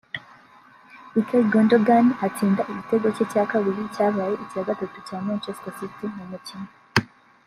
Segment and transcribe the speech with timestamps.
[1.21, 6.69] Ikay Gundogan atsinda igitego cye cya kabiri cyabaye icya gatatu cya Manchester City mu mukino